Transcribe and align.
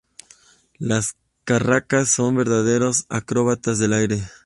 La 0.79 0.99
carracas 1.43 2.09
son 2.09 2.35
verdaderos 2.35 3.05
acróbatas 3.07 3.77
del 3.77 3.93
aire. 3.93 4.23